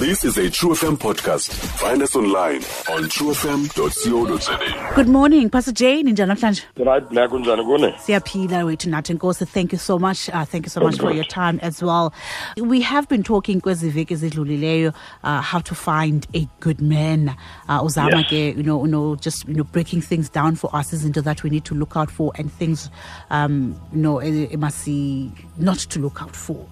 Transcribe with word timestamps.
This 0.00 0.24
is 0.24 0.38
a 0.38 0.48
True 0.48 0.70
FM 0.70 0.96
podcast. 0.96 1.50
Find 1.78 2.00
us 2.02 2.16
online 2.16 2.62
on 2.94 3.04
truefm.co.za. 3.14 4.94
Good 4.94 5.08
morning, 5.08 5.50
Pastor 5.50 5.72
Jane 5.72 6.08
in 6.08 6.14
namhlanje. 6.14 6.62
right 6.78 7.06
black 7.10 7.30
unjani 7.30 7.62
kune 7.64 7.92
Siyaphila 8.06 8.64
wethu 8.64 8.88
nathi 8.88 9.14
Nkosi. 9.18 9.46
Thank 9.46 9.72
you 9.72 9.78
so 9.78 9.98
much. 9.98 10.30
Uh, 10.30 10.44
thank 10.46 10.64
you 10.64 10.70
so 10.70 10.80
much 10.80 10.96
for 10.98 11.12
your 11.12 11.24
time 11.24 11.58
as 11.62 11.82
well. 11.82 12.14
We 12.56 12.80
have 12.80 13.08
been 13.08 13.22
talking 13.22 13.60
kwezi 13.60 13.90
veki 13.90 14.14
ezidlulileyo 14.14 14.92
uh, 15.24 15.42
how 15.42 15.58
to 15.60 15.74
find 15.74 16.26
a 16.34 16.48
good 16.60 16.80
man. 16.80 17.28
Uh, 17.68 17.84
uzama 17.84 18.16
Yes. 18.22 18.26
ke 18.30 18.56
you 18.56 18.62
know, 18.62 18.80
you 18.84 18.90
know 18.90 19.16
just 19.16 19.46
you 19.48 19.54
know 19.54 19.64
breaking 19.64 20.00
things 20.00 20.30
down 20.30 20.56
for 20.56 20.70
us 20.80 20.92
is 20.94 21.04
into 21.04 21.20
that 21.22 21.42
we 21.44 21.50
need 21.50 21.64
to 21.64 21.74
look 21.74 21.94
out 21.96 22.10
for 22.10 22.32
and 22.38 22.50
things 22.52 22.88
um 23.30 23.74
you 23.92 24.00
know 24.00 24.18
eh, 24.20 24.48
eh, 24.50 24.56
masi 24.56 25.30
not 25.58 25.78
to 25.78 25.98
look 26.00 26.22
out 26.22 26.34
for. 26.34 26.66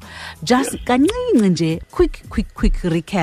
Just 0.45 0.79
kancinci 0.87 1.51
nje 1.51 1.81
quick 1.91 2.23
quick 2.31 2.55
quick 2.55 2.75
recap. 2.85 3.18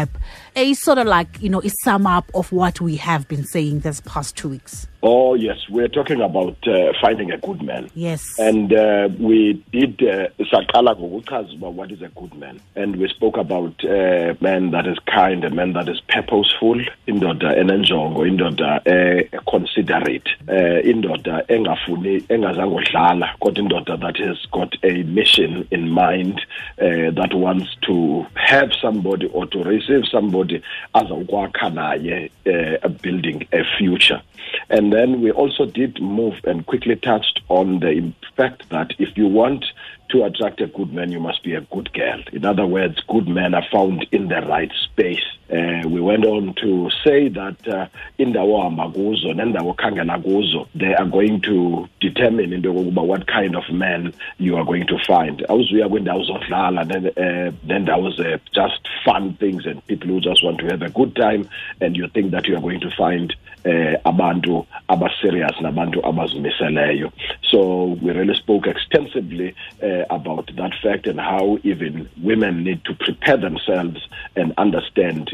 A 0.55 0.73
sort 0.73 0.97
of 0.97 1.07
like, 1.07 1.41
you 1.41 1.49
know, 1.49 1.61
a 1.61 1.69
sum 1.83 2.05
up 2.07 2.29
of 2.33 2.51
what 2.51 2.81
we 2.81 2.95
have 2.97 3.27
been 3.27 3.43
saying 3.43 3.79
this 3.81 4.01
past 4.01 4.35
two 4.35 4.49
weeks. 4.49 4.87
Oh 5.07 5.35
yes 5.35 5.57
we're 5.69 5.87
talking 5.87 6.19
about 6.19 6.57
uh, 6.67 6.91
finding 6.99 7.31
a 7.31 7.37
good 7.37 7.61
man. 7.61 7.89
Yes. 7.93 8.39
and 8.39 8.73
uh, 8.73 9.07
we 9.19 9.63
did 9.71 10.01
uh, 10.01 10.29
ngokuchaza 10.39 11.53
uba 11.53 11.69
what 11.69 11.91
is 11.91 12.01
a 12.01 12.09
good 12.09 12.33
man. 12.35 12.59
And 12.75 12.95
we 12.95 13.07
spoke 13.09 13.37
about 13.37 13.83
a 13.83 14.35
man 14.41 14.71
that 14.71 14.87
is 14.87 14.97
kind 15.05 15.43
a 15.43 15.49
man 15.49 15.73
that 15.73 15.87
is 15.87 16.01
purposeful 16.07 16.81
indoda 17.07 17.55
enenjongo 17.55 18.25
indoda 18.25 18.81
eh, 18.85 19.29
considerate 19.45 20.29
uh, 20.47 20.89
indoda 20.89 21.43
engafuni 21.47 22.23
engazange 22.29 22.75
udlala 22.75 23.35
kodwa 23.39 23.63
indoda 23.63 23.97
that 23.97 24.17
has 24.17 24.37
got 24.51 24.75
a 24.83 25.03
mission 25.03 25.67
in 25.71 25.89
mind 25.89 26.41
uh, 26.81 27.11
that 27.13 27.33
wants 27.33 27.69
to 27.81 28.25
have 28.33 28.73
somebody 28.81 29.27
or 29.33 29.45
to 29.49 29.63
receive 29.63 30.03
somebody 30.11 30.61
azawukwakha 30.93 31.69
naye 31.69 32.31
uh, 32.47 32.89
building 33.03 33.47
a 33.51 33.63
future. 33.77 34.21
And 34.69 34.94
then 34.95 35.21
we 35.21 35.31
also 35.31 35.65
did 35.65 36.01
move 36.01 36.35
and 36.45 36.65
quickly 36.65 36.95
touched 36.95 37.41
on 37.49 37.79
the 37.79 38.13
fact 38.37 38.69
that 38.69 38.93
if 38.97 39.17
you 39.17 39.27
want 39.27 39.65
to 40.09 40.23
attract 40.23 40.61
a 40.61 40.67
good 40.67 40.93
man, 40.93 41.11
you 41.11 41.19
must 41.19 41.43
be 41.43 41.55
a 41.55 41.61
good 41.61 41.91
girl. 41.93 42.21
In 42.31 42.45
other 42.45 42.65
words, 42.65 42.99
good 43.07 43.27
men 43.27 43.53
are 43.53 43.65
found 43.71 44.05
in 44.11 44.27
the 44.27 44.41
right 44.41 44.71
space. 44.83 45.23
Uh, 45.51 45.87
we 45.87 46.01
went 46.01 46.25
on 46.25 46.53
to 46.55 46.89
say 47.03 47.27
that 47.29 47.67
uh, 47.67 47.85
indawo 48.17 48.61
hamba 48.63 48.89
kuzo 48.89 49.33
nendawo 49.33 49.73
khangela 49.73 50.17
kuzo 50.19 50.67
they 50.75 50.93
are 50.95 51.05
going 51.05 51.39
to 51.41 51.87
determine 52.01 52.51
into 52.53 52.69
yokokuba 52.73 53.01
what 53.05 53.27
kind 53.27 53.55
of 53.55 53.63
man 53.69 54.11
you 54.39 54.57
are 54.57 54.65
going 54.65 54.85
to 54.87 54.97
find 55.07 55.45
awuzuya 55.49 55.89
kwiindawo 55.89 56.23
zodlala 56.23 56.83
nen- 56.83 57.11
eh, 57.15 57.53
nendawo 57.67 58.09
ze 58.11 58.39
just 58.53 58.87
fun 59.03 59.33
things 59.33 59.65
and 59.67 59.85
people 59.87 60.07
who 60.09 60.19
just 60.19 60.43
want 60.43 60.57
to 60.59 60.65
have 60.65 60.81
a 60.85 60.89
good 60.89 61.13
time 61.15 61.45
and 61.81 61.95
you 61.95 62.07
think 62.07 62.31
that 62.31 62.47
you 62.47 62.55
are 62.55 62.61
going 62.61 62.79
to 62.79 62.89
find 62.97 63.35
eh 63.65 63.97
abantu 64.03 64.65
abaserious 64.87 65.61
nabantu 65.61 66.05
abazimiseleyo 66.05 67.11
so 67.51 67.85
we 68.01 68.11
really 68.13 68.35
spoke 68.35 68.67
extensively 68.69 69.53
uh, 69.83 69.94
about 70.09 70.49
that 70.55 70.73
fact 70.81 71.07
and 71.07 71.19
how 71.19 71.57
even 71.63 72.09
women 72.21 72.63
need 72.63 72.83
to 72.85 72.93
prepare 72.95 73.37
themselves 73.37 74.07
and 74.35 74.53
understand 74.57 75.29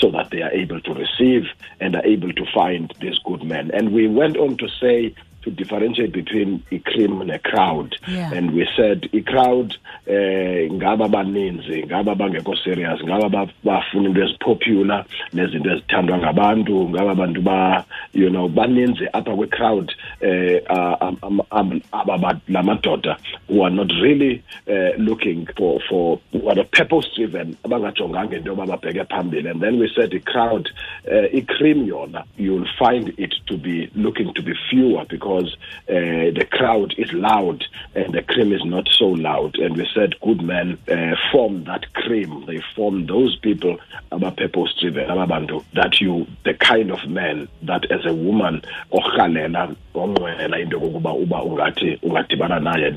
so 0.00 0.10
that 0.10 0.28
they 0.30 0.42
are 0.42 0.50
able 0.52 0.80
to 0.80 0.94
receive 0.94 1.44
and 1.80 1.96
are 1.96 2.04
able 2.04 2.32
to 2.32 2.44
find 2.54 2.92
these 3.00 3.18
good 3.24 3.42
men. 3.42 3.70
And 3.72 3.92
we 3.92 4.08
went 4.08 4.36
on 4.36 4.56
to 4.58 4.68
say 4.80 5.14
to 5.42 5.50
differentiate 5.50 6.12
between 6.12 6.62
a 6.72 6.78
cream 6.78 7.20
and 7.20 7.30
a 7.30 7.38
crowd 7.38 7.96
Yeah. 8.08 8.32
and 8.36 8.50
we 8.54 8.66
said 8.76 9.08
a 9.12 9.20
crowd 9.22 9.74
eh 10.06 10.68
ngaba 10.72 11.08
baninzi 11.08 11.84
ngaba 11.86 12.14
bangekho 12.14 12.56
serious 12.64 13.00
ngaba 13.04 13.28
ba- 13.28 13.48
bafuna 13.64 14.08
into 14.08 14.22
ezipopular 14.24 15.04
nezinto 15.32 15.70
ezithandwa 15.70 16.18
ngabantu 16.18 16.88
ngaba 16.88 17.10
abantu 17.12 17.40
ba 17.42 17.84
you 18.14 18.28
know 18.30 18.48
baninzi 18.48 19.06
apha 19.12 19.36
kwe 19.36 19.46
crowd 19.46 19.92
eh 20.20 20.62
aba 20.70 22.18
ba- 22.18 22.40
la 22.48 22.62
madoda 22.62 23.16
who 23.48 23.62
are 23.62 23.70
not 23.74 23.90
really 24.02 24.42
uh, 24.68 24.92
looking 24.98 25.46
for 25.56 25.80
for 25.88 26.18
who 26.32 26.48
are 26.50 26.64
purpose 26.64 27.08
driven 27.16 27.56
abangajonganga 27.64 28.36
into 28.36 28.50
yoba 28.50 28.66
babheke 28.66 29.04
phambili 29.10 29.48
and 29.50 29.60
then 29.60 29.78
we 29.78 29.88
said 29.94 30.12
a 30.14 30.20
crowd 30.20 30.68
uh, 31.10 31.26
i 31.36 31.40
cream 31.42 31.86
yona 31.86 32.24
you'll 32.38 32.68
find 32.78 33.12
it 33.18 33.34
to 33.46 33.56
be 33.56 33.90
looking 33.94 34.32
to 34.34 34.42
be 34.42 34.52
fewer 34.70 35.04
because 35.08 35.31
uh, 35.40 35.44
the 35.88 36.46
crowd 36.50 36.94
is 36.98 37.12
loud 37.12 37.64
and 37.94 38.12
the 38.14 38.22
cream 38.22 38.52
is 38.52 38.64
not 38.64 38.88
so 38.88 39.06
loud. 39.06 39.56
And 39.58 39.76
we 39.76 39.88
said 39.94 40.18
good 40.20 40.42
men 40.42 40.78
uh, 40.88 41.16
form 41.30 41.64
that 41.64 41.92
cream. 41.94 42.44
They 42.46 42.62
form 42.74 43.06
those 43.06 43.36
people 43.36 43.78
aba 44.10 44.30
purpose 44.30 44.74
driven 44.80 45.08
ababantu 45.08 45.64
that 45.74 46.00
you 46.00 46.26
the 46.44 46.54
kind 46.54 46.90
of 46.90 47.08
man 47.08 47.48
that 47.62 47.90
as 47.90 48.04
a 48.06 48.14
woman 48.14 48.62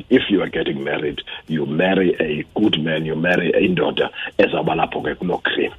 if 0.10 0.30
you 0.30 0.42
are 0.42 0.50
getting 0.50 0.84
married 0.84 1.22
you 1.48 1.66
marry 1.66 2.16
a 2.20 2.44
good 2.60 2.82
man 2.82 3.06
you 3.06 3.16
marry 3.16 3.52
indoda 3.52 4.10
ezawuba 4.38 4.76
lapho 4.76 5.02
ke 5.02 5.16
kuloo 5.20 5.38
cream 5.38 5.72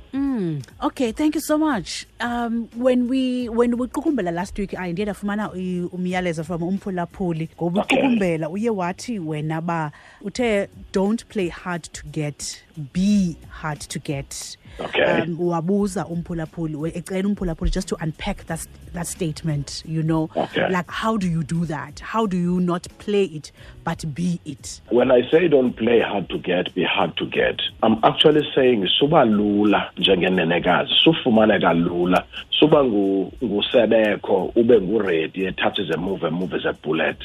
Okay, 0.83 1.13
thank 1.13 1.35
you 1.35 1.41
so 1.41 1.57
much. 1.59 2.07
Um, 2.21 2.69
when 2.77 3.09
we 3.09 3.49
when 3.49 3.77
we 3.79 3.87
qukumbela 3.89 4.31
last 4.35 4.59
week, 4.59 4.75
I 4.79 4.93
ndiye 4.93 5.05
ndafumana 5.07 5.51
i- 5.55 5.89
umyalezo 5.93 6.45
from 6.45 6.63
umphulaphuli 6.63 7.49
ngoba 7.57 7.83
uqukumbela 7.85 8.49
uye 8.51 8.71
wathi 8.71 9.19
wena 9.19 9.61
ba 9.61 9.93
uthe 10.21 10.69
don't 10.93 11.25
play 11.27 11.49
hard 11.49 11.83
to 11.93 12.03
get, 12.13 12.63
be 12.93 13.37
hard 13.49 13.81
to 13.89 13.99
get. 13.99 14.59
Okay. 14.81 15.23
Um, 15.23 15.37
wabuza 15.41 16.07
umphulaphuli 16.07 16.77
ecela 16.95 17.29
umphulaphuli 17.29 17.71
just 17.71 17.89
to 17.89 17.97
unpack 18.01 18.47
that 18.47 18.61
that 18.93 19.07
statement, 19.07 19.83
you 19.87 20.03
know, 20.03 20.29
Okay. 20.37 20.69
like 20.71 20.91
how 20.91 21.17
do 21.17 21.27
you 21.29 21.43
do 21.43 21.65
that? 21.67 22.01
How 22.01 22.27
do 22.27 22.37
you 22.37 22.61
not 22.61 22.87
play 22.99 23.25
it 23.25 23.53
but 23.85 24.05
be 24.15 24.41
it? 24.45 24.81
when 24.91 25.11
i 25.11 25.23
say 25.31 25.49
don't 25.49 25.73
play 25.77 26.01
hard 26.01 26.29
to 26.29 26.39
get 26.39 26.75
be 26.75 26.83
hard 26.85 27.17
to 27.17 27.27
get 27.27 27.61
i'm 27.83 27.97
actually 28.03 28.43
saying 28.55 28.89
suba 28.99 29.25
lula 29.25 29.91
njengenenekazi 29.97 30.93
sufumaneka 31.05 31.73
lula 31.73 32.25
suba 32.51 32.79
ngu- 32.85 33.31
ngusebekho 33.45 34.53
ube 34.57 34.81
nguready 34.81 35.47
a 35.47 35.53
touch 35.53 35.79
is 35.79 35.91
a 35.91 35.97
move 35.97 36.25
a 36.27 36.31
move 36.31 36.53
is 36.57 36.65
a 36.67 36.73
bullet 36.73 37.17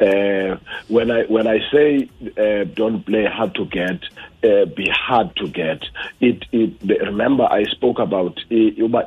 uh, 0.00 0.56
when 0.88 1.10
i 1.10 1.22
when 1.28 1.46
i 1.46 1.60
say 1.70 2.08
uh, 2.38 2.64
don't 2.74 3.04
play 3.04 3.24
hard 3.26 3.54
to 3.54 3.64
get 3.66 4.00
uh, 4.46 4.64
be 4.78 4.86
hard 4.90 5.34
to 5.36 5.46
get. 5.48 5.80
It, 6.20 6.44
it 6.52 6.70
remember 7.10 7.44
i 7.50 7.64
spoke 7.64 7.98
about 7.98 8.36
i- 8.50 8.74
uba 8.76 9.04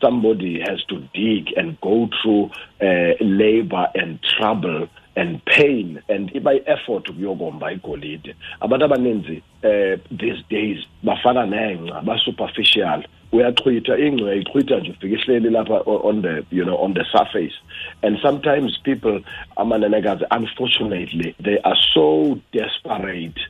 somebody 0.00 0.60
has 0.60 0.82
to 0.88 0.96
dig 1.14 1.52
and 1.56 1.80
go 1.80 2.08
through 2.22 2.50
uh, 2.80 3.14
labor 3.20 3.86
and 3.94 4.18
trouble 4.22 4.88
and 5.16 5.44
pain 5.44 6.00
and 6.08 6.30
iba 6.34 6.50
i-effort 6.54 7.08
ukuyokomba 7.08 7.72
igolide. 7.72 8.34
Abantu 8.60 8.84
abaninzi 8.84 9.42
uh, 9.64 9.96
these 10.10 10.42
days 10.50 10.78
bafana 11.04 11.46
nengca 11.46 12.00
ba-superficial 12.02 13.04
uyachwitha 13.32 13.98
ingca 13.98 14.34
ichwitha 14.34 14.76
nje 14.80 14.90
ufika 14.90 15.06
ihleli 15.06 15.50
lapha 15.50 15.82
on 15.86 16.22
the 16.22 16.42
you 16.50 16.64
know 16.64 16.84
on 16.84 16.94
the 16.94 17.04
surface. 17.04 17.54
And 18.02 18.18
sometimes 18.22 18.78
people 18.84 19.20
amanenekazi 19.56 20.24
unfortunately 20.30 21.34
they 21.42 21.58
are 21.64 21.78
so 21.94 22.38
desperate 22.52 23.40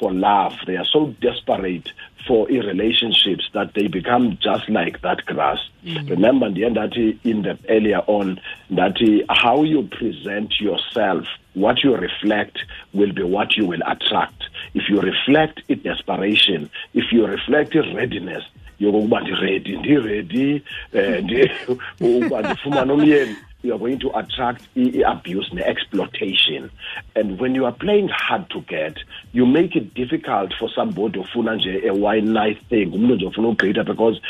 for 0.00 0.12
love. 0.12 0.54
They 0.66 0.76
are 0.76 0.86
so 0.92 1.14
desperate 1.20 1.92
for 2.26 2.46
relationships 2.46 3.44
that 3.54 3.74
they 3.74 3.88
become 3.88 4.38
just 4.40 4.68
like 4.68 5.00
that 5.02 5.24
grass. 5.26 5.58
Mm. 5.84 6.10
Remember 6.10 6.50
ndiye 6.50 6.70
ndathi 6.70 7.18
in 7.24 7.42
the 7.42 7.56
earlier 7.68 8.02
on 8.06 8.40
ndathi 8.70 9.24
how 9.28 9.64
you 9.64 9.82
present 9.82 10.60
yourself 10.60 11.26
what 11.54 11.84
you 11.84 11.96
reflect 11.96 12.58
will 12.94 13.12
be 13.12 13.22
what 13.22 13.56
you 13.56 13.66
will 13.66 13.82
attract. 13.86 14.42
If 14.74 14.88
you 14.88 15.00
reflect 15.00 15.60
in 15.68 15.82
desperation 15.82 16.70
if 16.94 17.12
you 17.12 17.26
reflect 17.26 17.74
in 17.74 17.96
readiness 17.96 18.44
yokokuba 18.80 19.20
ndiredi 19.20 19.76
ndiredi 19.76 20.62
um 20.94 21.76
ukuba 22.16 22.42
ndifumane 22.42 22.92
umyeni 22.92 23.36
you 23.62 23.74
are 23.74 23.78
going 23.78 23.98
to 23.98 24.16
attract 24.16 24.62
abuse 24.76 25.52
ne-exploitation 25.52 26.70
and 27.16 27.40
when 27.40 27.54
you 27.54 27.64
are 27.64 27.72
playing 27.72 28.08
hard 28.08 28.48
to 28.50 28.60
get 28.62 28.96
you 29.32 29.44
make 29.44 29.74
it 29.74 29.94
difficult 29.94 30.54
for 30.58 30.70
somebody 30.74 31.18
ofuna 31.18 31.56
nje 31.56 31.88
a 31.88 31.92
one 31.92 32.32
night 32.32 32.58
thing. 32.68 32.86
Umntu 32.86 33.14
nje 33.14 33.26
ofuna 33.26 33.48
ugqitha 33.48 33.84
because 33.84 34.20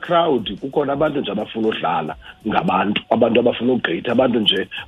crowd 0.00 0.58
kukhona 0.60 0.92
abantu 0.92 1.20
nje 1.20 1.30
abafuna 1.30 1.68
udlala 1.68 2.16
ngabantu. 2.46 3.02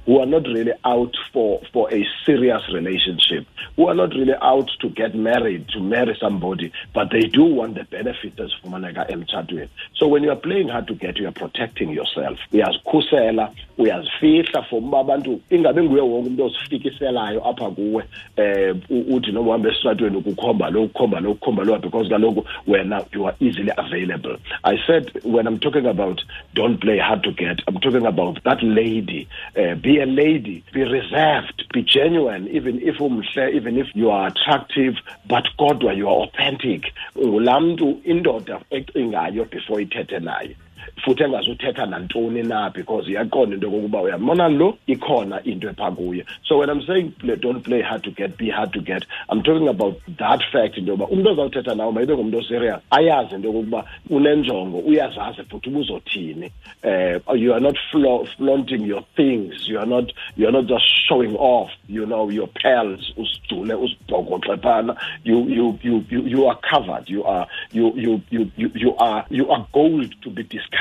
Who 0.07 0.21
are 0.21 0.27
not 0.27 0.47
really 0.47 0.73
out 0.85 1.17
for, 1.33 1.61
for 1.73 1.89
a 1.93 2.07
serious 2.25 2.63
relationship. 2.73 3.47
Who 3.77 3.89
are 3.89 3.95
not 3.95 4.11
really 4.11 4.35
out 4.41 4.71
to 4.81 4.89
get 4.89 5.15
married 5.15 5.69
to 5.69 5.81
marry 5.81 6.17
somebody 6.21 6.73
but 6.93 7.11
they 7.11 7.29
do 7.29 7.45
want 7.45 7.75
the 7.75 7.85
benefits 7.85 8.39
ezifumaneka 8.39 9.09
emtshatweni. 9.09 9.69
So 9.95 10.09
when 10.09 10.25
you 10.25 10.31
are 10.31 10.37
playing 10.41 10.69
hard 10.69 10.89
to 10.89 10.95
get 10.95 11.17
you 11.19 11.29
are 11.29 11.33
protecting 11.33 11.91
yourself. 11.91 12.39
Uyazikhusela 12.53 13.55
uyazifihla 13.79 14.63
for 14.63 14.79
uba 14.79 15.01
abantu 15.01 15.41
ingabe 15.51 15.83
nguye 15.83 16.03
wonke 16.03 16.29
umuntu 16.29 16.45
ozifikiselayo 16.45 17.49
apha 17.49 17.71
kuwe 17.71 18.05
eh 18.37 18.77
uthi 18.91 19.33
noma 19.33 19.49
uhamba 19.49 19.71
esitratweni 19.71 20.17
ukukhomba 20.17 20.71
lo 20.71 20.83
ukukhomba 20.83 21.21
lo 21.21 21.31
ukukhomba 21.31 21.65
lo 21.65 21.79
because 21.79 22.09
kaloku 22.09 22.45
wena 22.67 23.05
you 23.13 23.27
are 23.27 23.37
easily 23.41 23.73
available. 23.77 24.37
I 24.65 24.77
said 24.87 25.11
when 25.25 25.47
i'm 25.47 25.59
talking 25.59 25.87
about 25.87 26.23
don't 26.55 26.81
play 26.81 26.99
hard 26.99 27.23
to 27.23 27.33
get 27.33 27.61
i'm 27.67 27.79
talking 27.81 28.07
about 28.07 28.43
that 28.45 28.63
lady 28.63 29.29
uh, 29.57 29.75
be 29.75 30.01
a 30.01 30.07
lady 30.07 30.65
be 30.73 30.83
reserved 30.85 31.65
be 31.73 31.83
genuine 31.83 32.49
even 32.49 32.81
if 32.83 32.99
umhle 32.99 33.55
even 33.55 33.79
if 33.79 33.87
you 33.95 34.11
are 34.11 34.27
attractive 34.29 34.95
but 35.27 35.45
kodwa 35.59 35.93
you 35.97 36.09
are 36.09 36.23
authentic. 36.23 36.93
Ngulaa 37.19 37.61
mntu 37.61 38.01
indoda 38.05 38.61
ecingayo 38.71 39.45
before 39.45 39.83
ithethe 39.83 40.19
naye 40.19 40.57
futhi 41.05 41.23
engazuthetha 41.23 41.87
nantoni 41.87 42.43
na 42.43 42.71
because 42.71 43.11
iyaqonda 43.11 43.55
into 43.55 43.67
yokokuba 43.67 44.03
uyambona 44.03 44.49
lo 44.49 44.79
ikhona 44.87 45.43
into 45.45 45.69
epha 45.69 45.91
kuye. 45.91 46.25
So 46.47 46.59
when 46.59 46.71
i'm 46.71 46.83
saying 46.87 47.13
play, 47.19 47.37
don't 47.37 47.63
play 47.65 47.83
hard 47.83 48.03
to 48.05 48.11
get 48.11 48.37
be 48.37 48.51
hard 48.51 48.73
to 48.73 48.81
get 48.81 49.05
i'm 49.29 49.43
talking 49.43 49.69
about 49.69 50.01
that 50.19 50.41
fact 50.53 50.77
into 50.77 50.91
yoba 50.93 51.07
umntu 51.07 51.31
ozawuthetha 51.31 51.75
nawo 51.75 51.93
mayibe 51.93 52.15
ngumntu 52.15 52.39
oserious 52.39 52.81
ayazi 52.91 53.35
into 53.35 53.49
yokokuba 53.49 53.85
unenjongo 54.11 54.79
uyazazi 54.79 55.43
futhi 55.43 55.69
ubuzothini 55.69 56.51
um 56.85 57.21
uh, 57.27 57.41
you 57.43 57.53
are 57.55 57.61
not 57.61 57.77
fla 57.91 58.25
flaunting 58.37 58.87
your 58.87 59.03
things 59.17 59.69
you 59.69 59.79
are 59.79 59.91
not 59.91 60.13
you 60.37 60.47
are 60.49 60.53
not 60.53 60.67
just 60.67 60.85
showing 61.09 61.37
off 61.39 61.71
you 61.89 62.07
know 62.07 62.31
your 62.31 62.49
pearls 62.49 63.13
usijule 63.17 63.75
usibhokoxe 63.75 64.57
phana. 64.57 64.97
You, 65.25 65.49
you, 65.49 65.79
you, 65.83 66.05
you, 66.11 66.23
you 66.27 66.47
are 66.47 66.59
covered 66.71 67.09
you 67.09 67.25
are 67.25 67.47
you, 67.73 67.93
you, 67.97 68.21
you, 68.31 68.51
you, 68.57 68.71
you 68.75 68.97
are 68.97 69.25
you 69.31 69.51
are 69.51 69.67
gold 69.73 70.15
to 70.23 70.31
be 70.31 70.43
discovered 70.43 70.78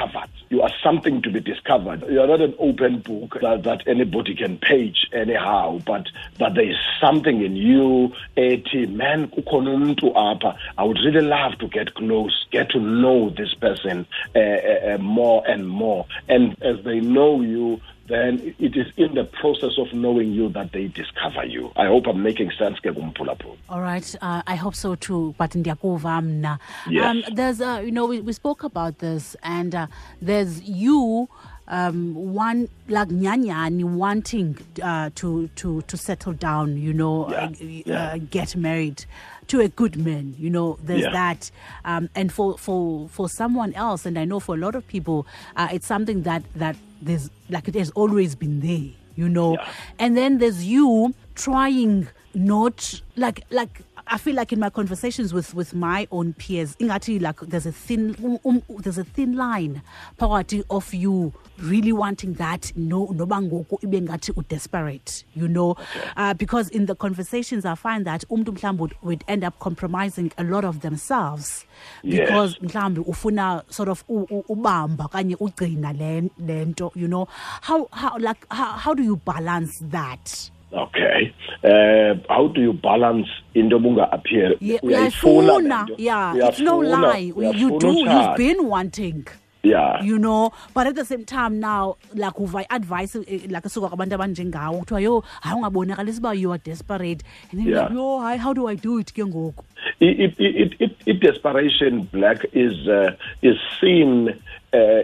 you 0.49 0.61
are 0.61 0.71
something 0.83 1.21
to 1.21 1.31
be 1.31 1.39
discovered. 1.39 2.03
You 2.09 2.21
are 2.21 2.27
not 2.27 2.41
an 2.41 2.55
open 2.59 2.99
book 2.99 3.37
that, 3.41 3.63
that 3.63 3.87
anybody 3.87 4.35
can 4.35 4.57
page 4.57 5.07
anyhow 5.11 5.79
but 5.85 6.07
but 6.37 6.55
there 6.55 6.69
is 6.69 6.77
something 7.01 7.43
in 7.43 7.55
you 7.55 8.13
man 8.37 9.27
apha. 9.27 10.57
I 10.77 10.83
would 10.83 10.99
really 11.03 11.25
love 11.25 11.57
to 11.59 11.67
get 11.67 11.93
close 11.95 12.45
get 12.51 12.69
to 12.71 12.79
know 12.79 13.29
this 13.29 13.53
person 13.55 14.05
uh, 14.35 14.39
uh, 14.39 14.97
more 14.99 15.43
and 15.47 15.67
more. 15.67 16.05
And 16.27 16.61
as 16.61 16.83
they 16.83 16.99
know 16.99 17.41
you 17.41 17.81
then 18.07 18.55
it 18.59 18.75
is 18.75 18.87
in 18.97 19.13
the 19.15 19.23
process 19.23 19.77
of 19.77 19.93
knowing 19.93 20.31
you 20.33 20.49
that 20.49 20.71
they 20.71 20.87
discover 20.87 21.45
you 21.45 21.71
i 21.75 21.85
hope 21.87 22.07
i'm 22.07 22.21
making 22.23 22.51
sense 22.59 22.79
ke 22.79 22.93
kumphulaphula 22.93 23.57
All 23.69 23.81
right, 23.81 24.15
uh, 24.21 24.41
I 24.47 24.55
hope 24.55 24.75
so 24.75 24.95
too. 24.95 25.35
But 25.37 25.51
ndiyakuva 25.55 26.21
mna. 26.21 26.59
Yes. 26.89 27.05
Um, 27.05 27.23
there's, 27.35 27.61
uh, 27.61 27.81
you 27.85 27.91
know, 27.91 28.05
we, 28.05 28.21
we 28.21 28.33
spoke 28.33 28.63
about 28.63 28.99
this, 28.99 29.35
and 29.43 29.75
uh, 29.75 29.87
there's 30.21 30.61
you, 30.63 31.27
um, 31.67 32.15
one 32.15 32.69
like 32.87 33.09
nyanyani 33.09 33.83
wanting 33.83 34.57
uh, 34.81 35.09
to 35.15 35.47
to 35.55 35.81
to 35.81 35.97
settle 35.97 36.33
down. 36.33 36.77
You 36.77 36.93
know, 36.93 37.27
Yeah, 37.29 37.43
uh, 37.45 37.49
yeah. 37.59 38.13
Uh, 38.13 38.17
get 38.29 38.55
married 38.55 39.05
to 39.47 39.61
a 39.61 39.67
good 39.69 39.95
man. 39.97 40.35
You 40.37 40.49
know, 40.49 40.77
there's 40.83 41.03
Yeah. 41.03 41.11
that, 41.11 41.51
um, 41.85 42.09
and 42.15 42.31
for 42.31 42.57
for 42.57 43.07
for 43.09 43.29
someone 43.29 43.73
else, 43.73 44.05
and 44.05 44.17
I 44.19 44.25
know 44.25 44.39
for 44.39 44.55
a 44.55 44.57
lot 44.57 44.75
of 44.75 44.87
people, 44.87 45.25
uh, 45.55 45.69
it's 45.71 45.87
something 45.87 46.23
that 46.23 46.43
that 46.55 46.75
there's 47.01 47.29
like 47.49 47.67
it 47.67 47.75
has 47.75 47.89
always 47.91 48.35
been 48.35 48.59
there. 48.61 48.91
You 49.15 49.29
know, 49.29 49.53
Yeah. 49.53 49.67
and 49.99 50.15
then 50.15 50.37
there's 50.37 50.65
you 50.65 51.13
trying 51.35 52.07
not 52.35 53.01
like 53.15 53.41
like 53.49 53.81
I 54.09 54.17
feel 54.17 54.35
like 54.35 54.53
in 54.53 54.59
my 54.59 54.69
conversations 54.69 55.33
with 55.33 55.53
with 55.53 55.73
my 55.73 56.07
own 56.11 56.33
peers, 56.33 56.75
like 56.79 57.39
there's 57.41 57.65
a 57.65 57.71
thin 57.71 58.15
um, 58.23 58.39
um, 58.45 58.63
there's 58.79 58.97
a 58.97 59.03
thin 59.03 59.35
line 59.35 59.81
phakathi 60.19 60.63
of 60.69 60.93
you 60.93 61.33
really 61.59 61.91
wanting 61.91 62.33
that 62.35 62.71
no 62.75 63.07
noba 63.07 63.41
ngoku 63.41 63.79
ibe 63.81 64.01
ngathi 64.07 65.23
you 65.33 65.47
know? 65.47 65.75
Uh, 66.15 66.33
because 66.33 66.69
in 66.69 66.85
the 66.85 66.95
conversations 66.95 67.65
I 67.65 67.75
find 67.75 68.05
that 68.05 68.23
mhlawumbe 68.29 68.77
would, 68.77 68.93
would 69.01 69.23
end 69.27 69.43
up 69.43 69.59
compromising 69.59 70.31
a 70.37 70.43
lot 70.43 70.63
of 70.65 70.81
themselves 70.81 71.65
Yes. 72.03 72.27
because 72.29 72.55
mhlawumbe 72.59 73.05
ufuna 73.05 73.63
sort 73.71 73.89
of 73.89 74.03
ubamba 74.07 75.09
kanye 75.09 75.35
ugcina 75.37 75.93
le 75.97 76.29
lento 76.37 76.91
you 76.95 77.07
know? 77.07 77.27
How 77.61 77.87
how 77.91 78.17
like 78.19 78.45
how, 78.51 78.71
how 78.73 78.93
do 78.93 79.03
you 79.03 79.17
balance 79.17 79.79
that 79.81 80.51
okay. 80.73 81.33
Uh, 81.63 82.15
how 82.29 82.47
do 82.47 82.61
you 82.61 82.73
balance 82.73 83.27
into 83.55 83.77
obunga 83.79 84.07
appear 84.13 84.53
Yeah, 84.59 84.79
Uyayifuna 84.83 85.41
le 85.47 85.53
uyayifuna. 85.53 85.83
nto. 85.83 85.95
yeah 85.97 86.35
it's 86.49 86.59
no 86.59 86.77
lie. 86.79 87.33
you 87.35 87.79
do. 87.79 87.93
you've 87.97 88.35
been 88.37 88.67
wanting. 88.67 89.27
Yeah. 89.63 90.01
You 90.03 90.17
know 90.17 90.51
but 90.73 90.87
at 90.87 90.95
the 90.95 91.03
same 91.03 91.25
time 91.25 91.59
now 91.59 91.97
like 92.13 92.39
uva 92.39 92.65
advice 92.69 93.15
eh, 93.15 93.47
like 93.49 93.63
esuka 93.65 93.89
kwabantu 93.89 94.15
abanjengawo 94.15 94.79
kuthiwa 94.79 95.01
yo 95.01 95.23
hayi 95.41 95.55
ungabonakalisa 95.55 96.19
uba 96.19 96.33
you 96.33 96.51
are 96.51 96.61
desperate. 96.63 97.23
And 97.51 97.59
then 97.61 97.67
Yeah. 97.67 97.91
yo 97.93 98.19
hayi 98.19 98.37
how 98.37 98.53
do 98.53 98.67
i 98.67 98.75
do 98.75 98.99
it 98.99 99.13
ke 99.13 99.23
ngoku? 99.25 99.63
It, 99.99 100.19
it, 100.19 100.35
it, 100.39 100.73
it, 100.79 100.91
it 101.05 101.19
desperation 101.19 102.01
black 102.13 102.45
is 102.53 102.87
uh, 102.87 103.11
is 103.41 103.57
seen 103.81 104.29
uh, 104.73 105.03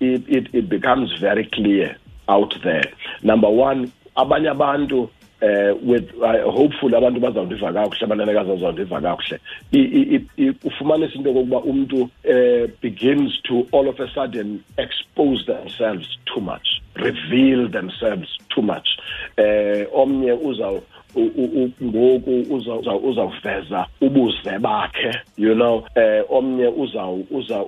it, 0.00 0.24
it 0.28 0.48
it 0.54 0.68
becomes 0.68 1.12
very 1.20 1.44
clear 1.46 1.96
out 2.28 2.54
there. 2.62 2.84
Number 3.22 3.48
one 3.48 3.90
abanye 4.18 4.48
abantu 4.50 5.08
eh 5.40 5.70
with 5.82 6.10
hopefully 6.44 6.96
abantu 6.96 7.20
bazawundiva 7.20 7.72
kakuhle 7.72 8.04
abanenekazi 8.04 8.50
bazawundiva 8.50 9.00
kakuhle. 9.00 9.38
Ufumanisa 10.64 11.14
into 11.14 11.28
yokokuba 11.30 11.58
umntu 11.60 11.96
uh, 12.02 12.70
begins 12.82 13.40
to 13.42 13.66
all 13.72 13.88
of 13.88 14.00
a 14.00 14.08
sudden 14.14 14.60
expose 14.76 15.44
themselves 15.46 16.08
too 16.26 16.40
much 16.40 16.66
reveal 16.94 17.68
themselves 17.70 18.28
too 18.48 18.62
much. 18.62 18.88
Eh 19.36 19.86
omnye 19.94 20.32
uzaw 20.32 20.74
u- 20.74 20.76
u- 20.76 20.82
u- 20.82 20.97
ngoku 21.82 22.44
uza- 22.54 22.74
uza- 22.74 22.96
uzawuveza 22.96 23.86
ubuze 24.00 24.58
bakhe 24.60 25.10
you 25.36 25.54
know 25.54 25.84
eh 25.94 26.24
omnye 26.30 26.66
uzaw 26.68 27.20
uza 27.30 27.64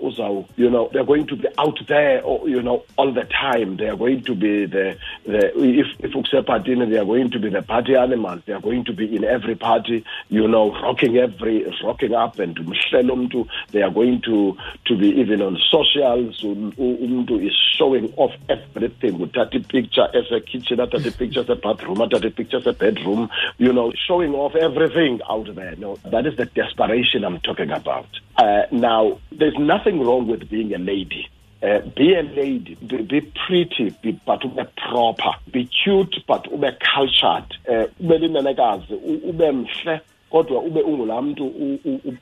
you 0.56 0.69
know 0.69 0.88
they're 0.92 1.04
going 1.06 1.25
to 1.25 1.37
be 1.37 1.48
out 1.58 1.78
there 1.87 2.22
oh, 2.25 2.46
you 2.46 2.60
know 2.62 2.82
all 2.96 3.12
the 3.12 3.25
time. 3.25 3.76
They 3.76 3.88
are 3.88 3.96
going 3.96 4.22
to 4.22 4.34
be 4.34 4.66
the 4.66 4.96
the 5.26 5.52
if 5.56 5.87
if 6.04 6.14
ukusephathini 6.14 6.87
they 6.90 6.98
are 6.98 7.04
going 7.04 7.31
to 7.31 7.38
be 7.38 7.48
the 7.50 7.62
party 7.62 7.96
animals. 7.96 8.40
They 8.46 8.52
are 8.54 8.60
going 8.60 8.84
to 8.84 8.92
be 8.92 9.14
in 9.16 9.25
every 9.25 9.54
party 9.54 10.04
you 10.28 10.46
know 10.48 10.72
rocking 10.82 11.16
every 11.16 11.64
rocking 11.82 12.14
up 12.14 12.38
and 12.38 12.56
mhlelo 12.58 13.14
umntu 13.14 13.46
they 13.72 13.82
are 13.82 13.90
going 13.90 14.20
to 14.20 14.56
to 14.84 14.96
be 14.96 15.08
even 15.20 15.43
on 15.43 15.58
socials. 15.70 16.43
U- 16.44 16.72
u- 16.78 16.98
umntu 17.04 17.40
is 17.46 17.52
showing 17.78 18.12
off 18.16 18.32
everything. 18.48 19.12
Uthatha 19.20 19.56
ipicture 19.56 20.08
ese-kitchen 20.12 20.78
athatha 20.81 21.08
ipicture 21.08 21.40
ese-bathroom 21.43 21.98
athatha 22.00 22.26
ipicture 22.28 22.58
ese-bedroom 22.58 23.28
you 23.59 23.73
know 23.73 23.93
showing 24.06 24.35
off 24.35 24.55
everything 24.55 25.21
out 25.31 25.55
there. 25.55 25.75
No 25.77 25.96
that 26.05 26.27
is 26.27 26.37
the 26.37 26.46
desperation 26.46 27.25
i'm 27.25 27.39
talking 27.41 27.70
about. 27.70 28.08
Uh, 28.37 28.63
now 28.72 29.19
there's 29.32 29.58
nothing 29.58 30.01
wrong 30.01 30.27
with 30.27 30.49
being 30.51 30.75
a 30.75 30.79
lady. 30.79 31.29
Uh, 31.63 31.81
be 31.94 32.15
a 32.15 32.22
lady, 32.22 32.75
be, 32.77 33.03
be 33.03 33.20
pretty, 33.46 33.91
be, 34.03 34.13
but 34.27 34.43
ube 34.44 34.67
proper, 34.77 35.32
be 35.53 35.67
cute, 35.67 36.17
but 36.27 36.46
ube 36.51 36.65
cultured, 36.94 37.44
uh, 37.69 37.84
ube 38.01 38.19
linenekazi, 38.19 38.94
ube 39.25 39.53
mhle, 39.53 40.01
kodwa 40.31 40.60
ube 40.63 40.81
ungulaa 40.82 41.22
mntu 41.22 41.53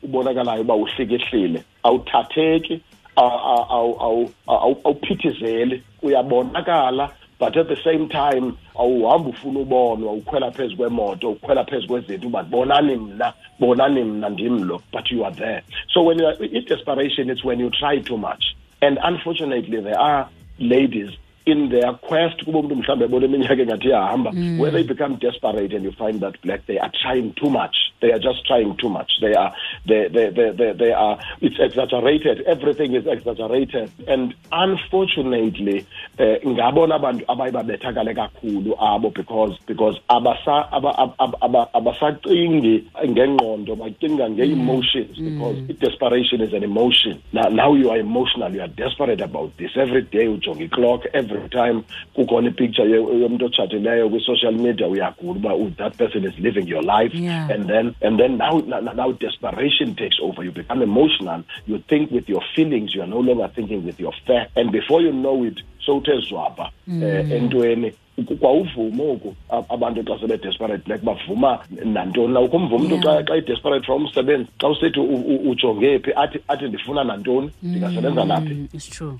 ubonakalayo 0.02 0.60
uba 0.60 0.74
uhlikihlile 0.74 1.62
awuthatheki 1.82 2.80
aw- 3.16 3.40
aw- 3.52 3.66
aw- 3.70 3.96
aw- 4.00 4.28
aw- 4.46 4.76
awuphithizeli. 4.84 5.82
Uyabonakala 6.02 7.10
but 7.38 7.56
at 7.56 7.68
the 7.68 7.76
same 7.84 8.08
time 8.08 8.52
awuhambi 8.74 9.30
ufuna 9.30 9.60
ubonwa 9.60 10.12
ukhwela 10.12 10.50
phezu 10.50 10.76
kwemoto 10.76 11.30
ukhwela 11.30 11.64
phezu 11.64 11.86
kwezinto 11.86 12.26
uba 12.26 12.42
bonani 12.42 12.96
mna 12.96 13.32
bonani 13.58 14.04
mna 14.04 14.28
ndim 14.28 14.64
lo 14.64 14.82
but 14.92 15.10
you 15.10 15.24
are 15.24 15.34
there. 15.36 15.62
So 15.94 16.02
when 16.02 16.18
you 16.18 16.26
are 16.26 16.44
in 16.44 16.64
desperation 16.64 17.30
it's 17.30 17.44
when 17.44 17.60
you 17.60 17.70
try 17.70 18.00
too 18.00 18.16
much. 18.16 18.56
And 18.80 18.98
unfortunately 19.02 19.80
there 19.80 19.98
are 19.98 20.28
ladies 20.58 21.10
in 21.46 21.68
their 21.68 21.94
quest 21.94 22.44
kuba 22.44 22.58
umuntu 22.58 22.76
mhlawumbe 22.76 23.04
ebona 23.04 23.26
iminyaka 23.26 23.62
engathi 23.62 23.88
iyahamba 23.88 24.32
mm. 24.32 24.60
where 24.60 24.72
they 24.72 24.82
become 24.82 25.16
desperate 25.16 25.76
and 25.76 25.84
you 25.84 25.92
find 25.92 26.20
that 26.20 26.34
black 26.42 26.66
they 26.66 26.78
are 26.78 26.92
trying 27.02 27.32
too 27.32 27.50
much 27.50 27.76
they 28.00 28.12
are 28.12 28.18
just 28.18 28.46
trying 28.46 28.76
too 28.76 28.88
much. 28.88 29.10
They 29.20 29.34
are 29.34 29.52
they 29.86 30.08
they 30.08 30.30
they, 30.30 30.50
they, 30.50 30.72
they 30.72 30.92
are 30.92 31.18
it's 31.40 31.58
exaggerated. 31.58 32.42
Everything 32.42 32.94
is 32.94 33.06
exaggerated. 33.06 33.90
And 34.06 34.34
unfortunately 34.52 35.86
eh, 36.18 36.38
ngabona 36.46 36.94
abantu 36.94 37.24
abaye 37.28 37.50
babethakale 37.52 38.14
kakhulu 38.14 38.74
abo 38.80 39.10
because 39.14 39.58
because 39.66 39.98
abasa 40.08 40.68
aba- 40.72 40.98
aba- 41.18 41.38
aba- 41.40 41.68
abasacingi 41.74 42.84
ngengqondo 43.08 43.76
bacinga 43.76 44.30
nge-emotions 44.30 45.18
because 45.18 45.56
i-desperation 45.68 46.40
is 46.40 46.52
an 46.52 46.62
emotion. 46.62 47.20
Now, 47.32 47.48
now 47.48 47.74
you 47.74 47.90
are 47.90 47.98
emotional. 47.98 48.52
You 48.52 48.62
are 48.62 48.68
desperate 48.68 49.20
about 49.20 49.56
this. 49.58 49.70
Every 49.76 50.02
day 50.02 50.26
ujonga 50.26 50.70
clock, 50.70 51.02
every 51.14 51.48
time 51.50 51.84
kukhona 52.16 52.48
ipicture 52.48 52.84
yomntu 52.84 53.44
otshatileyo 53.46 54.08
kwi-social 54.08 54.52
media 54.52 54.86
uyagula 54.88 55.54
uba 55.54 55.70
that 55.76 55.96
person 55.96 56.24
is 56.24 56.38
living 56.38 56.66
your 56.66 56.82
life. 56.82 57.14
Yeah. 57.14 57.48
and 57.50 57.68
then 57.68 57.87
and 58.00 58.18
then 58.18 58.36
now, 58.38 58.58
now 58.58 58.80
now 58.80 59.12
desperation 59.12 59.94
takes 59.94 60.18
over. 60.22 60.44
You 60.44 60.52
become 60.52 60.82
emotional. 60.82 61.44
You 61.66 61.78
think 61.88 62.10
with 62.10 62.28
your 62.28 62.42
feelings. 62.54 62.94
You 62.94 63.02
are 63.02 63.06
no 63.06 63.20
longer 63.20 63.48
thinking 63.54 63.84
with 63.84 64.00
your 64.00 64.12
facts 64.26 64.52
and 64.56 64.72
before 64.72 65.00
you 65.02 65.12
know 65.12 65.44
it 65.44 65.60
sowuthe 65.86 66.20
zwapha 66.28 66.70
um 66.88 67.90
entweni 68.18 68.60
uvumo 68.60 69.12
oku 69.12 69.34
abantu 69.70 70.02
xa 70.02 70.18
sebe-desperate 70.20 70.84
black 70.86 71.02
bavuma 71.02 71.58
nantoni 71.84 72.32
na 72.34 72.40
ukho 72.40 72.56
umvuma 72.56 72.84
umntu 72.84 72.96
xa 73.28 73.36
idesperate 73.36 73.84
from 73.86 74.04
umsebenzi 74.04 74.48
xa 74.60 74.68
usithi 74.68 75.00
u- 75.00 75.24
u- 75.32 75.50
ujonge 75.50 75.98
phi 75.98 76.12
athi 76.16 76.38
athi 76.48 76.64
ndifuna 76.68 77.04
nantoni 77.04 77.50
ndingasebenza 77.62 78.24
naphi. 78.24 78.54
Mm, 78.54 78.68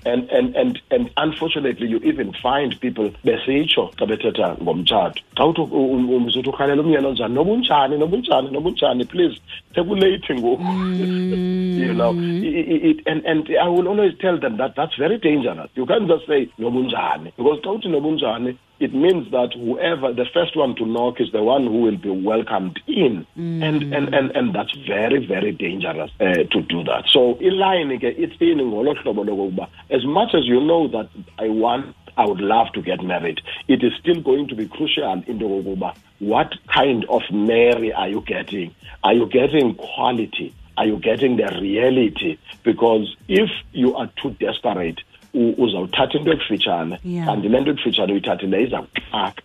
and 0.05 0.29
and 0.31 0.55
and 0.55 0.79
and 0.91 1.09
unfortunately 1.17 1.87
you 1.87 1.99
even 2.03 2.31
find 2.33 2.79
people 2.79 3.09
besitsho 3.23 3.91
xa 3.97 4.05
bethetha 4.05 4.55
ngomtshato. 4.63 5.21
Xa 5.37 5.45
uthi 5.45 5.61
umzuthi 5.61 6.49
urhalela 6.49 6.81
umyeni 6.81 7.07
onjani 7.07 7.33
noba 7.35 7.51
unjani 7.51 7.97
noba 7.97 8.17
unjani 8.17 8.51
noba 8.51 8.69
unjani 8.69 9.05
please 9.05 9.39
sekulate 9.75 10.33
ngoku. 10.35 10.63
You 11.79 11.93
know 11.93 12.09
and 12.11 13.25
and 13.25 13.49
i 13.61 13.67
will 13.69 13.87
always 13.87 14.13
tell 14.19 14.37
them 14.37 14.57
that 14.57 14.75
that's 14.75 14.95
very 14.97 15.17
dangerous. 15.17 15.69
You 15.75 15.85
can't 15.85 16.07
just 16.07 16.27
say 16.27 16.49
noba 16.59 16.79
unjani 16.79 17.31
because 17.37 17.59
xa 17.61 17.71
uthi 17.77 17.87
noba 17.89 18.07
unjani 18.07 18.55
it 18.79 18.93
means 18.93 19.29
that 19.31 19.53
whoever 19.53 20.13
the 20.13 20.25
first 20.33 20.55
one 20.55 20.75
to 20.75 20.85
knock 20.85 21.19
is 21.19 21.31
the 21.31 21.43
one 21.43 21.65
who 21.65 21.81
will 21.81 21.97
be 21.97 22.09
welcomed 22.09 22.79
in 22.87 23.25
and, 23.35 23.83
and 23.93 24.13
and 24.15 24.31
and 24.35 24.55
that's 24.55 24.73
very 24.87 25.25
very 25.25 25.51
dangerous 25.51 26.11
uh, 26.19 26.43
to 26.53 26.61
do 26.61 26.83
that 26.83 27.03
so 27.07 27.35
iline 27.49 27.97
ke 27.99 28.09
ithini 28.25 28.65
ngolo 28.65 28.93
hlobo 29.01 29.67
as 29.89 30.05
much 30.05 30.33
as 30.33 30.45
you 30.45 30.59
know 30.61 30.87
that 30.87 31.09
i 31.37 31.49
want 31.49 31.95
I 32.17 32.25
would 32.25 32.41
love 32.41 32.73
to 32.73 32.81
get 32.81 33.01
married. 33.01 33.39
It 33.69 33.81
is 33.81 33.93
still 33.97 34.19
going 34.19 34.49
to 34.49 34.55
be 34.55 34.67
crucial 34.67 35.23
into 35.25 35.45
kokuba 35.45 35.95
what 36.19 36.53
kind 36.67 37.05
of 37.05 37.21
Mary 37.31 37.91
are 37.93 38.09
you 38.09 38.21
getting? 38.21 38.75
Are 39.03 39.13
you 39.13 39.27
getting 39.27 39.75
quality? 39.75 40.53
Are 40.77 40.85
you 40.85 40.97
getting 40.97 41.37
the 41.37 41.47
reality? 41.61 42.37
Because 42.63 43.15
if 43.27 43.49
you 43.71 43.95
are 43.95 44.09
too 44.21 44.31
desperate, 44.31 44.99
uzawuthatha 45.33 46.17
into 46.17 46.31
ekufitshane. 46.31 46.99
Yeah. 47.03 47.25
kanti 47.25 47.49
le 47.49 47.61
nto 47.61 47.71
ekufitshane 47.71 48.13
uyithathile 48.13 48.63
izawuxaka. 48.63 49.41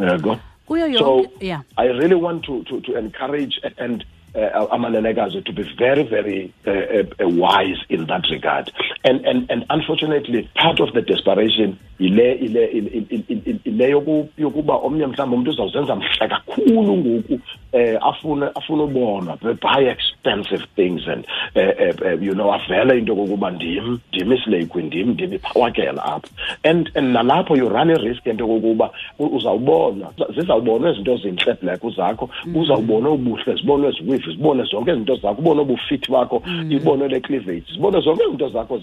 Yego 0.00 0.38
kuyo 0.66 0.98
so 0.98 1.26
yeah. 1.40 1.62
I 1.76 1.86
really 1.86 2.14
want 2.14 2.44
to, 2.44 2.62
to, 2.64 2.80
to 2.80 2.96
encourage 2.96 3.60
and 3.78 4.04
uh, 4.34 4.66
amanenekazi 4.70 5.44
to 5.44 5.52
be 5.52 5.64
very 5.76 6.04
very 6.04 6.52
uh, 6.66 6.70
uh, 6.70 7.24
uh, 7.24 7.28
wise 7.28 7.78
in 7.88 8.06
that 8.06 8.24
regard 8.30 8.72
and, 9.04 9.26
and 9.26 9.50
and 9.50 9.64
unfortunately 9.70 10.48
part 10.54 10.80
of 10.80 10.92
the 10.92 11.02
desperation 11.02 11.76
ile 11.98 12.32
ile 12.32 12.64
ile- 12.66 12.90
ile- 13.28 13.60
ile 13.64 13.90
yoku- 13.90 14.26
yokuba 14.38 14.74
omnye 14.76 15.06
mhlawumbi 15.06 15.34
umuntu 15.34 15.50
uzawuzenza 15.50 15.96
mhle 15.96 16.28
kakhulu 16.28 16.96
ngoku 16.96 17.40
eh 17.72 17.98
afune 18.00 18.46
afune 18.54 18.82
ubonwa 18.82 19.38
buy 19.42 19.84
expensive 19.88 20.64
things 20.76 21.08
and 21.08 21.24
uh, 21.56 21.62
uh, 21.62 22.14
uh, 22.14 22.22
you 22.22 22.32
know 22.34 22.52
avele 22.54 22.98
into 22.98 23.14
kokuba 23.16 23.50
ndim 23.50 23.98
ndim 24.12 24.32
islekwi 24.32 24.82
ndim 24.82 25.10
ndim 25.10 25.32
iphawakela 25.32 26.04
apha. 26.04 26.28
And 26.64 26.90
and 26.94 27.14
nalapho 27.16 27.56
you 27.56 27.68
run 27.68 27.90
a-risk 27.90 28.26
into 28.26 28.46
kokuba 28.46 28.90
uzawubonwa 29.18 30.12
zizawubonwa 30.34 30.90
izinto 30.92 31.16
zintle 31.16 31.54
black 31.62 31.80
zakho 31.96 32.30
uzawubona 32.54 33.10
ubuhle 33.10 33.54
zibonwe 33.54 33.92
ziwifi 33.92 34.30
zibone 34.30 34.62
zonke 34.64 34.90
izinto 34.90 35.14
zakho 35.16 35.40
ubone 35.40 35.60
ubufithi 35.60 36.12
bakho 36.12 36.42
ibone 36.70 37.08
le 37.08 37.20
cleavage 37.20 37.62
zibone 37.72 38.00
zonke 38.00 38.22
izinto 38.24 38.48
zakho 38.48 38.78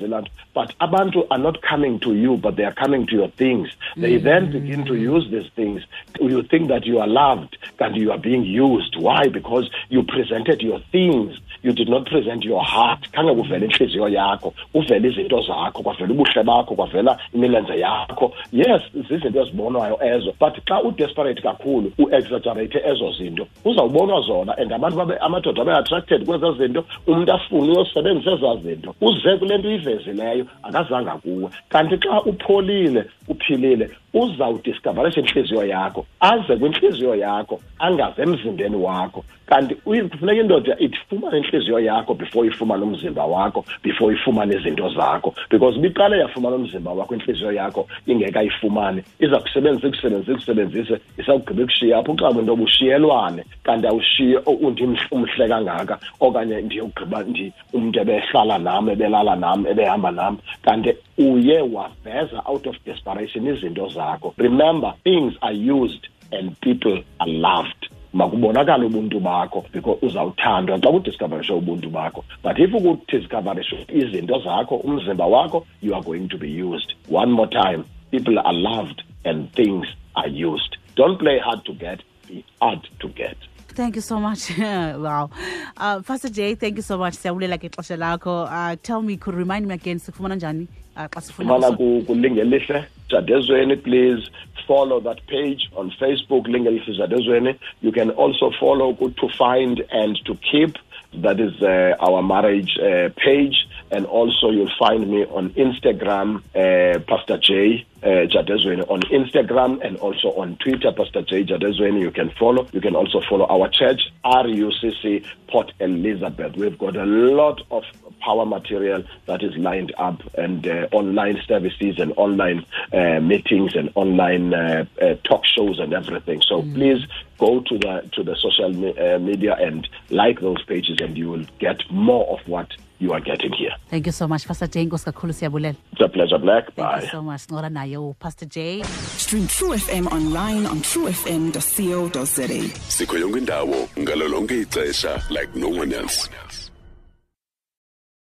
but 0.53 0.73
abantu 0.79 1.27
are 1.31 1.37
not 1.37 1.61
coming 1.61 1.99
to 1.99 2.15
you 2.15 2.37
but 2.37 2.55
they 2.55 2.63
are 2.63 2.73
coming 2.73 3.05
to 3.07 3.15
your 3.15 3.29
things. 3.29 3.69
They 3.95 4.19
mm. 4.19 4.23
then 4.23 4.51
begin 4.51 4.85
to 4.85 4.93
mm. 4.93 4.99
use 4.99 5.29
these 5.31 5.51
things. 5.55 5.83
You 6.19 6.43
think 6.43 6.69
that 6.69 6.85
you 6.85 6.99
are 6.99 7.07
loved 7.07 7.57
and 7.79 7.95
you 7.95 8.11
are 8.11 8.17
being 8.17 8.43
used. 8.43 8.95
Why? 8.97 9.27
Because 9.27 9.69
you 9.89 10.03
presented 10.03 10.61
your 10.61 10.79
things 10.91 11.39
you 11.63 11.73
did 11.73 11.89
not 11.89 12.09
present 12.09 12.43
your 12.43 12.63
heart. 12.63 13.11
Khange 13.11 13.35
kuvele 13.35 13.65
intliziyo 13.65 14.09
yakho 14.09 14.53
uvele 14.73 15.07
izinto 15.07 15.41
zakho 15.41 15.83
kwavela 15.83 16.11
ubuhle 16.13 16.43
bakho 16.43 16.75
kwavela 16.75 17.17
imilenze 17.33 17.79
yakho. 17.79 18.33
Yes 18.51 18.81
zizinto 18.93 19.41
ezibonwayo 19.41 19.99
ezo 20.03 20.33
but 20.39 20.55
xa 20.65 20.83
udesperate 20.83 21.41
kakhulu 21.41 21.91
uexaggerate 21.97 22.81
ezo 22.85 23.11
zinto 23.11 23.47
uzawubonwa 23.65 24.21
zona 24.21 24.57
and 24.57 24.71
abantu 24.71 24.97
babe 24.97 25.17
amadoda 25.17 25.61
abe-attracted 25.61 26.25
kwezo 26.25 26.53
zinto. 26.53 26.85
Umntu 27.07 27.33
afune 27.33 27.71
uyosebenzisa 27.71 28.31
ezaa 28.31 28.55
zinto 28.55 28.95
uze 29.01 29.37
kule 29.37 29.57
nto 29.57 29.67
uyivezileyo 29.67 30.45
akazanga 30.63 31.11
kuwe. 31.11 31.49
Kanti 31.69 31.97
xa 31.97 32.21
upholile 32.21 33.05
uphilile 33.27 33.89
uzawudiskavarisha 34.13 35.19
intliziyo 35.19 35.65
yakho 35.65 36.05
aze 36.19 36.55
kwintliziyo 36.57 37.15
yakho 37.15 37.59
angaze 37.79 38.21
emzimbeni 38.21 38.75
wakho 38.75 39.23
kanti 39.47 39.75
kufuneka 39.75 40.41
indoda 40.41 40.75
ifumane 40.79 41.37
intliziyo 41.37 41.79
yakho 41.79 42.13
before 42.13 42.47
ifumane 42.47 42.83
umzimba 42.83 43.25
wakho 43.25 43.65
before 43.83 44.13
ifumane 44.15 44.55
izinto 44.55 44.89
zakho. 44.89 45.33
Because 45.49 45.77
ibiqale 45.79 46.19
yafumana 46.19 46.55
umzimba 46.55 46.91
wakho 46.91 47.13
intliziyo 47.15 47.51
yakho 47.51 47.87
ingekayifumane 48.07 49.03
iza 49.19 49.39
kusebenzisa 49.39 49.87
ikusebenzise 49.87 50.31
ikusebenzise 50.31 50.99
isawugqiba 51.17 51.61
ikushiya 51.63 51.97
apho 51.97 52.11
uxa 52.11 52.29
kwento 52.33 52.55
bushiyelwane 52.55 53.43
kanti 53.63 53.87
awushiye 53.87 54.37
"Oh, 54.45 54.51
undim 54.67 54.95
umhle 55.11 55.47
kangaka 55.47 55.99
okanye 56.19 56.61
ndiyogqiba 56.61 57.23
ndi 57.23 57.53
umntu 57.73 57.99
ebehlala 57.99 58.57
nam 58.57 58.89
ebelala 58.89 59.35
nam 59.35 59.65
ebehamba 59.67 60.11
nam. 60.11 60.37
Kanti 60.61 60.93
uye 61.17 61.61
waveza 61.61 62.41
out 62.45 62.67
of 62.67 62.75
desperation 62.85 63.47
izinto 63.47 63.87
zakho. 63.89 64.33
Remember 64.37 64.93
things 65.03 65.33
are 65.41 65.53
used 65.53 66.07
and 66.31 66.59
people 66.61 67.03
are 67.19 67.31
loved 67.31 67.89
makubonakale 68.17 68.85
ubuntu 68.85 69.19
bakho 69.19 69.65
because 69.73 69.99
uzawuthandwa 70.05 70.79
xa 70.79 70.91
kudiscoverishe 70.91 71.53
ubuntu 71.53 71.89
bakho 71.89 72.23
but 72.43 72.59
if 72.59 72.73
ukudiscoverishe 72.73 73.85
izinto 73.89 74.39
zakho 74.39 74.75
umzimba 74.75 75.25
wakho 75.25 75.65
you 75.81 75.93
are 75.95 76.03
going 76.03 76.27
to 76.27 76.37
be 76.37 76.49
used 76.63 76.95
one 77.09 77.31
more 77.31 77.49
time 77.49 77.83
people 78.11 78.39
are 78.39 78.57
loved 78.57 79.03
and 79.23 79.51
things 79.53 79.85
are 80.15 80.29
used 80.29 80.77
don't 80.95 81.19
play 81.19 81.39
hard 81.39 81.63
to 81.65 81.73
get 81.73 81.99
be 82.27 82.43
hard 82.61 82.81
to 82.99 83.07
get 83.09 83.37
Thank 83.77 83.95
you 83.95 84.01
so 84.01 84.19
much. 84.19 84.57
wow. 84.57 85.29
Uh, 85.77 86.01
Pastor 86.01 86.29
Jay, 86.29 86.55
thank 86.55 86.77
you 86.77 86.81
so 86.81 86.97
much. 86.97 87.13
Siyabulela 87.13 87.59
ke 87.61 87.69
xesha 87.69 87.95
lakho. 87.95 88.47
Uh, 88.49 88.75
tell 88.81 89.03
me, 89.03 89.17
could 89.17 89.35
remind 89.35 89.67
me 89.67 89.75
again, 89.75 89.99
sikufumana 89.99 90.35
njani? 90.35 90.67
Sifuna 90.97 91.21
fumana 91.53 91.67
uso- 91.67 91.77
ku- 91.77 92.03
kulingelihle 92.07 92.83
jadezweni 93.09 93.75
please 93.75 94.31
follow 94.67 95.01
that 95.01 95.21
page 95.27 95.69
on 95.75 95.91
facebook 95.91 96.47
lingelihle 96.47 96.93
jadezweni 96.97 97.55
you 97.83 97.91
can 97.91 98.09
also 98.09 98.51
follow 98.51 98.93
to 99.09 99.29
find 99.29 99.83
and 99.91 100.23
to 100.23 100.35
keep. 100.35 100.77
That 101.21 101.39
is 101.39 101.61
uh, 101.61 101.95
our 102.07 102.21
marriage 102.23 102.77
uh, 102.79 103.09
page 103.15 103.57
and 103.91 104.05
also 104.05 104.49
you'll 104.49 104.71
find 104.77 105.09
me 105.09 105.25
on 105.25 105.49
instagram 105.51 106.37
uh, 106.55 106.99
pastor 106.99 107.37
j 107.37 107.85
uh, 108.03 108.27
Jadezweni 108.27 108.89
on 108.89 109.01
Instagram 109.01 109.83
and 109.85 109.97
also 109.97 110.29
on 110.33 110.55
Twitter, 110.57 110.91
Pastor 110.91 111.23
J 111.23 111.43
Jadezweni. 111.43 111.99
You 111.99 112.11
can 112.11 112.29
follow. 112.39 112.67
You 112.71 112.81
can 112.81 112.95
also 112.95 113.21
follow 113.27 113.47
our 113.47 113.69
church, 113.69 114.01
RUCC 114.23 115.25
Port 115.47 115.73
Elizabeth. 115.79 116.55
We've 116.55 116.77
got 116.77 116.95
a 116.95 117.05
lot 117.05 117.61
of 117.71 117.83
power 118.19 118.45
material 118.45 119.03
that 119.25 119.43
is 119.43 119.55
lined 119.57 119.93
up 119.97 120.21
and 120.35 120.67
uh, 120.67 120.87
online 120.91 121.41
services 121.47 121.99
and 121.99 122.13
online 122.17 122.65
uh, 122.93 123.19
meetings 123.19 123.75
and 123.75 123.91
online 123.95 124.53
uh, 124.53 124.85
uh, 125.01 125.15
talk 125.23 125.45
shows 125.45 125.79
and 125.79 125.93
everything. 125.93 126.41
So 126.41 126.61
please 126.61 127.05
go 127.37 127.61
to 127.61 127.77
the 127.77 128.09
to 128.13 128.23
the 128.23 128.35
social 128.35 128.69
me- 128.69 128.97
uh, 128.97 129.19
media 129.19 129.55
and 129.55 129.87
like 130.09 130.39
those 130.39 130.61
pages, 130.63 130.97
and 131.01 131.17
you 131.17 131.29
will 131.29 131.45
get 131.59 131.89
more 131.89 132.27
of 132.27 132.47
what 132.47 132.71
you 132.99 133.13
are 133.13 133.21
getting 133.21 133.51
here. 133.53 133.71
Thank 133.89 134.05
you 134.05 134.11
so 134.11 134.27
much, 134.27 134.45
Pastor 134.47 134.67
J. 134.67 134.85
Nkosi 134.85 135.05
kakhulu 135.05 135.33
siyabulela. 135.33 135.75
It's 135.91 136.01
a 136.01 136.07
pleasure, 136.09 136.37
Black. 136.39 136.65
Thank 136.75 136.75
Bye. 136.89 137.01
you 137.01 137.07
so 137.11 137.21
much. 137.21 137.47
Ngora 137.47 137.69
naye 137.69 138.15
Pastor 138.19 138.45
J. 138.47 138.83
Stream 139.17 139.47
True 139.47 139.77
FM 139.77 140.07
online 140.11 140.65
on 140.65 140.79
truefm.co.za. 140.81 142.47
sikho 142.89 143.17
yonke 143.17 143.37
indawo 143.37 143.89
ngalo 143.99 144.27
lonke 144.27 144.61
ixesha 144.61 145.21
like 145.29 145.55
no 145.55 145.69
one 145.69 145.93
else 145.93 146.29